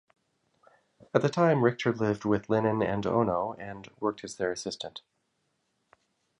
At 1.13 1.21
the 1.21 1.29
time, 1.29 1.63
Richter 1.63 1.93
lived 1.93 2.25
with 2.25 2.49
Lennon 2.49 2.81
and 2.81 3.05
Ono 3.05 3.53
and 3.59 3.87
worked 3.99 4.23
as 4.23 4.35
their 4.37 4.51
assistant. 4.51 5.03